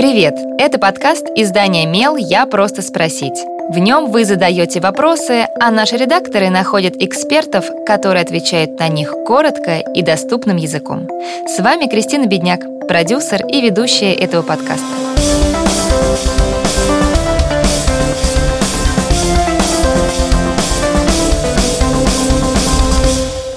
Привет! 0.00 0.34
Это 0.56 0.78
подкаст 0.78 1.26
издания 1.36 1.84
«Мел. 1.84 2.16
Я 2.16 2.46
просто 2.46 2.80
спросить». 2.80 3.38
В 3.68 3.76
нем 3.76 4.10
вы 4.10 4.24
задаете 4.24 4.80
вопросы, 4.80 5.46
а 5.60 5.70
наши 5.70 5.98
редакторы 5.98 6.48
находят 6.48 6.94
экспертов, 6.96 7.66
которые 7.84 8.22
отвечают 8.22 8.78
на 8.78 8.88
них 8.88 9.12
коротко 9.26 9.80
и 9.80 10.00
доступным 10.00 10.56
языком. 10.56 11.06
С 11.46 11.62
вами 11.62 11.84
Кристина 11.84 12.24
Бедняк, 12.24 12.62
продюсер 12.88 13.44
и 13.46 13.60
ведущая 13.60 14.14
этого 14.14 14.40
подкаста. 14.40 14.86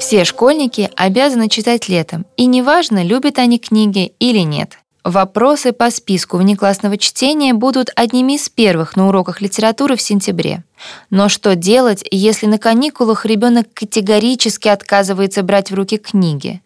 Все 0.00 0.24
школьники 0.26 0.90
обязаны 0.96 1.48
читать 1.48 1.88
летом, 1.88 2.26
и 2.36 2.44
неважно, 2.44 3.02
любят 3.02 3.38
они 3.38 3.58
книги 3.58 4.12
или 4.18 4.40
нет. 4.40 4.76
Вопросы 5.06 5.72
по 5.72 5.88
списку 5.92 6.36
внеклассного 6.36 6.98
чтения 6.98 7.54
будут 7.54 7.90
одними 7.94 8.32
из 8.32 8.48
первых 8.48 8.96
на 8.96 9.06
уроках 9.06 9.40
литературы 9.40 9.94
в 9.94 10.02
сентябре. 10.02 10.64
Но 11.10 11.28
что 11.28 11.54
делать, 11.54 12.02
если 12.10 12.46
на 12.46 12.58
каникулах 12.58 13.24
ребенок 13.24 13.68
категорически 13.72 14.66
отказывается 14.66 15.44
брать 15.44 15.70
в 15.70 15.74
руки 15.76 15.96
книги? 15.98 16.60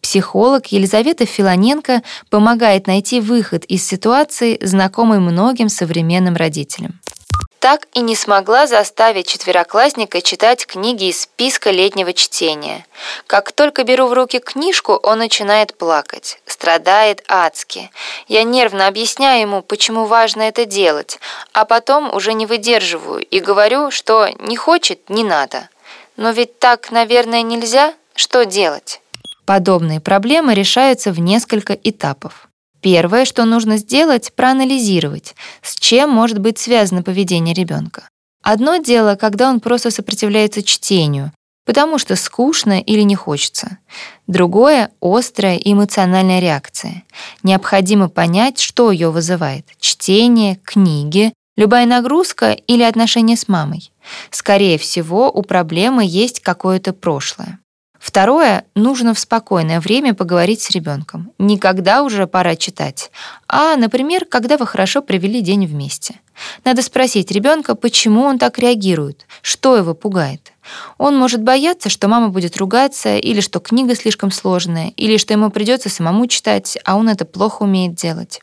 Психолог 0.00 0.68
Елизавета 0.68 1.26
Филоненко 1.26 2.04
помогает 2.30 2.86
найти 2.86 3.20
выход 3.20 3.64
из 3.64 3.84
ситуации, 3.84 4.56
знакомой 4.62 5.18
многим 5.18 5.68
современным 5.68 6.36
родителям 6.36 7.00
так 7.60 7.86
и 7.92 8.00
не 8.00 8.16
смогла 8.16 8.66
заставить 8.66 9.28
четвероклассника 9.28 10.22
читать 10.22 10.66
книги 10.66 11.04
из 11.04 11.22
списка 11.22 11.70
летнего 11.70 12.14
чтения. 12.14 12.86
Как 13.26 13.52
только 13.52 13.84
беру 13.84 14.06
в 14.06 14.14
руки 14.14 14.38
книжку, 14.38 14.94
он 14.94 15.18
начинает 15.18 15.76
плакать, 15.76 16.40
страдает 16.60 17.24
адски. 17.26 17.90
Я 18.28 18.42
нервно 18.42 18.86
объясняю 18.86 19.40
ему, 19.40 19.62
почему 19.62 20.04
важно 20.04 20.42
это 20.42 20.66
делать, 20.66 21.18
а 21.54 21.64
потом 21.64 22.14
уже 22.14 22.34
не 22.34 22.44
выдерживаю 22.44 23.22
и 23.22 23.40
говорю, 23.40 23.90
что 23.90 24.28
не 24.38 24.56
хочет, 24.56 25.08
не 25.08 25.24
надо. 25.24 25.70
Но 26.18 26.32
ведь 26.32 26.58
так, 26.58 26.90
наверное, 26.90 27.40
нельзя? 27.40 27.94
Что 28.14 28.44
делать? 28.44 29.00
Подобные 29.46 30.00
проблемы 30.00 30.52
решаются 30.52 31.12
в 31.12 31.18
несколько 31.18 31.72
этапов. 31.72 32.48
Первое, 32.82 33.24
что 33.24 33.46
нужно 33.46 33.78
сделать, 33.78 34.30
проанализировать, 34.34 35.34
с 35.62 35.76
чем 35.76 36.10
может 36.10 36.40
быть 36.40 36.58
связано 36.58 37.02
поведение 37.02 37.54
ребенка. 37.54 38.06
Одно 38.42 38.76
дело, 38.76 39.16
когда 39.16 39.48
он 39.48 39.60
просто 39.60 39.90
сопротивляется 39.90 40.62
чтению, 40.62 41.32
потому 41.64 41.98
что 41.98 42.16
скучно 42.16 42.80
или 42.80 43.02
не 43.02 43.14
хочется. 43.14 43.78
Другое— 44.26 44.90
острая 45.00 45.56
эмоциональная 45.56 46.40
реакция. 46.40 47.04
Необходимо 47.42 48.08
понять, 48.08 48.58
что 48.60 48.90
ее 48.90 49.10
вызывает— 49.10 49.66
чтение, 49.80 50.56
книги, 50.64 51.32
любая 51.56 51.86
нагрузка 51.86 52.52
или 52.52 52.82
отношения 52.82 53.36
с 53.36 53.48
мамой. 53.48 53.92
Скорее 54.30 54.78
всего, 54.78 55.30
у 55.30 55.42
проблемы 55.42 56.04
есть 56.06 56.40
какое-то 56.40 56.92
прошлое. 56.92 57.58
Второе, 58.00 58.64
нужно 58.74 59.12
в 59.12 59.18
спокойное 59.18 59.78
время 59.78 60.14
поговорить 60.14 60.62
с 60.62 60.70
ребенком. 60.70 61.32
Никогда 61.38 62.02
уже 62.02 62.26
пора 62.26 62.56
читать, 62.56 63.10
а, 63.46 63.76
например, 63.76 64.24
когда 64.24 64.56
вы 64.56 64.66
хорошо 64.66 65.02
провели 65.02 65.42
день 65.42 65.66
вместе. 65.66 66.18
Надо 66.64 66.80
спросить 66.80 67.30
ребенка, 67.30 67.74
почему 67.74 68.22
он 68.22 68.38
так 68.38 68.58
реагирует, 68.58 69.26
что 69.42 69.76
его 69.76 69.92
пугает. 69.92 70.52
Он 70.98 71.16
может 71.16 71.42
бояться, 71.42 71.88
что 71.88 72.08
мама 72.08 72.28
будет 72.28 72.56
ругаться, 72.56 73.16
или 73.16 73.40
что 73.40 73.60
книга 73.60 73.94
слишком 73.94 74.30
сложная, 74.30 74.92
или 74.96 75.16
что 75.16 75.32
ему 75.32 75.50
придется 75.50 75.88
самому 75.88 76.26
читать, 76.26 76.78
а 76.84 76.96
он 76.96 77.08
это 77.08 77.24
плохо 77.24 77.62
умеет 77.62 77.94
делать. 77.94 78.40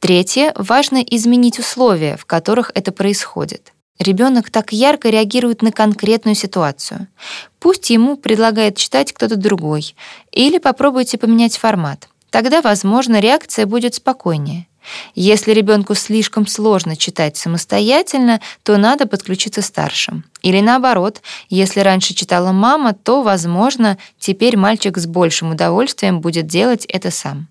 Третье, 0.00 0.52
важно 0.56 0.98
изменить 0.98 1.58
условия, 1.58 2.16
в 2.16 2.26
которых 2.26 2.70
это 2.74 2.92
происходит. 2.92 3.72
Ребенок 3.98 4.50
так 4.50 4.72
ярко 4.72 5.08
реагирует 5.08 5.62
на 5.62 5.72
конкретную 5.72 6.34
ситуацию. 6.34 7.08
Пусть 7.58 7.88
ему 7.90 8.16
предлагает 8.16 8.76
читать 8.76 9.12
кто-то 9.12 9.36
другой, 9.36 9.94
или 10.32 10.58
попробуйте 10.58 11.16
поменять 11.16 11.56
формат. 11.56 12.08
Тогда, 12.30 12.60
возможно, 12.60 13.20
реакция 13.20 13.64
будет 13.64 13.94
спокойнее. 13.94 14.66
Если 15.14 15.52
ребенку 15.52 15.94
слишком 15.94 16.46
сложно 16.46 16.96
читать 16.96 17.36
самостоятельно, 17.36 18.40
то 18.62 18.76
надо 18.76 19.06
подключиться 19.06 19.62
старшим. 19.62 20.24
Или 20.42 20.60
наоборот, 20.60 21.22
если 21.48 21.80
раньше 21.80 22.14
читала 22.14 22.52
мама, 22.52 22.94
то, 22.94 23.22
возможно, 23.22 23.98
теперь 24.18 24.56
мальчик 24.56 24.98
с 24.98 25.06
большим 25.06 25.52
удовольствием 25.52 26.20
будет 26.20 26.46
делать 26.46 26.84
это 26.86 27.10
сам. 27.10 27.48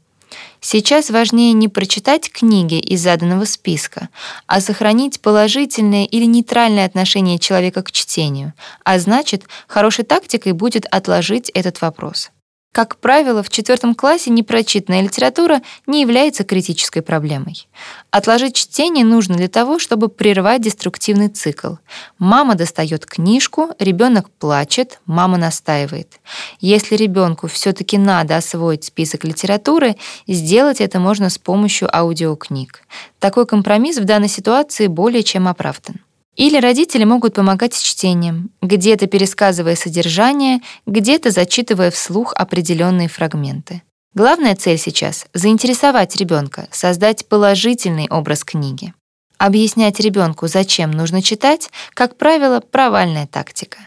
Сейчас 0.62 1.12
важнее 1.12 1.53
не 1.53 1.68
прочитать 1.68 2.31
книги 2.31 2.79
из 2.79 3.01
заданного 3.01 3.46
списка, 3.46 4.09
а 4.47 4.59
сохранить 4.62 5.22
положительное 5.22 6.06
или 6.06 6.25
нейтральное 6.25 6.85
отношение 6.85 7.38
человека 7.38 7.84
к 7.84 7.91
чтению, 7.91 8.53
а 8.84 8.97
значит, 8.97 9.44
хорошей 9.67 10.06
тактикой 10.06 10.53
будет 10.53 10.85
отложить 10.88 11.52
этот 11.53 11.81
вопрос. 11.81 12.31
Как 12.75 12.97
правило, 12.97 13.41
в 13.41 13.47
четвертом 13.47 13.95
классе 13.95 14.31
непрочитанная 14.31 14.99
литература 14.99 15.61
не 15.87 16.01
является 16.01 16.43
критической 16.43 17.01
проблемой. 17.01 17.69
Отложить 18.11 18.57
чтение 18.57 19.05
нужно 19.05 19.35
для 19.35 19.47
того, 19.47 19.79
чтобы 19.79 20.09
прервать 20.09 20.61
деструктивный 20.61 21.29
цикл. 21.29 21.75
Мама 22.19 22.55
достает 22.55 23.05
книжку, 23.05 23.69
ребенок 23.79 24.29
плачет, 24.29 24.99
мама 25.05 25.37
настаивает. 25.37 26.19
Если 26.59 26.97
ребенку 26.97 27.47
все-таки 27.47 27.97
надо 27.97 28.35
освоить 28.35 28.83
список 28.83 29.23
литературы, 29.23 29.95
сделать 30.27 30.81
это 30.81 30.99
можно 30.99 31.29
с 31.29 31.37
помощью 31.37 31.87
аудиокниг. 31.95 32.81
Такой 33.19 33.45
компромисс 33.45 33.99
в 33.99 34.03
данной 34.03 34.27
ситуации 34.27 34.87
более 34.87 35.23
чем 35.23 35.47
оправдан. 35.47 36.01
Или 36.35 36.59
родители 36.59 37.06
могут 37.06 37.34
помогать 37.34 37.73
с 37.73 37.81
чтением, 37.81 38.51
где-то 38.62 39.07
пересказывая 39.07 39.75
содержание, 39.75 40.59
где-то 40.85 41.31
зачитывая 41.31 41.91
вслух 41.91 42.34
определенные 42.35 43.07
фрагменты. 43.07 43.84
Главная 44.13 44.56
цель 44.56 44.78
сейчас— 44.78 45.25
заинтересовать 45.34 46.16
ребенка, 46.16 46.68
создать 46.72 47.28
положительный 47.28 48.07
образ 48.09 48.44
книги. 48.44 48.94
Объяснять 49.38 50.00
ребенку, 50.00 50.47
зачем 50.47 50.91
нужно 50.91 51.22
читать, 51.22 51.69
как 51.94 52.18
правило, 52.18 52.62
провальная 52.62 53.28
тактика. 53.28 53.79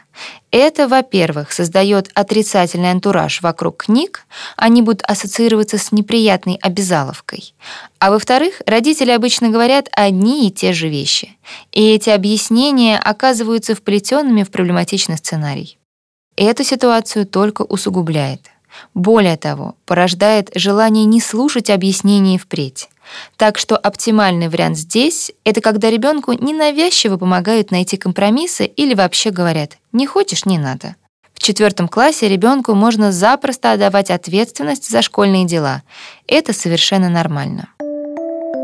Это, 0.50 0.88
во-первых, 0.88 1.52
создает 1.52 2.10
отрицательный 2.14 2.90
антураж 2.90 3.40
вокруг 3.40 3.84
книг, 3.84 4.26
они 4.56 4.82
будут 4.82 5.02
ассоциироваться 5.02 5.78
с 5.78 5.92
неприятной 5.92 6.58
обязаловкой. 6.60 7.54
А 7.98 8.10
во-вторых, 8.10 8.60
родители 8.66 9.10
обычно 9.10 9.48
говорят 9.50 9.88
одни 9.92 10.48
и 10.48 10.50
те 10.50 10.72
же 10.72 10.88
вещи, 10.88 11.36
и 11.72 11.90
эти 11.92 12.10
объяснения 12.10 12.98
оказываются 12.98 13.74
вплетенными 13.74 14.42
в 14.42 14.50
проблематичный 14.50 15.16
сценарий. 15.16 15.78
Эту 16.36 16.64
ситуацию 16.64 17.26
только 17.26 17.62
усугубляет. 17.62 18.50
Более 18.94 19.36
того, 19.36 19.74
порождает 19.86 20.50
желание 20.54 21.04
не 21.04 21.20
слушать 21.20 21.70
объяснений 21.70 22.38
впредь. 22.38 22.88
Так 23.36 23.58
что 23.58 23.76
оптимальный 23.76 24.48
вариант 24.48 24.76
здесь— 24.76 25.32
это 25.44 25.60
когда 25.60 25.90
ребенку 25.90 26.32
ненавязчиво 26.32 27.16
помогают 27.16 27.70
найти 27.70 27.96
компромиссы 27.96 28.66
или 28.66 28.94
вообще 28.94 29.30
говорят 29.30 29.78
«не 29.92 30.06
хочешь— 30.06 30.44
не 30.46 30.58
надо». 30.58 30.96
В 31.32 31.40
четвертом 31.40 31.86
классе 31.88 32.28
ребенку 32.28 32.74
можно 32.74 33.12
запросто 33.12 33.72
отдавать 33.72 34.10
ответственность 34.10 34.90
за 34.90 35.02
школьные 35.02 35.46
дела. 35.46 35.82
Это 36.26 36.52
совершенно 36.52 37.08
нормально. 37.08 37.68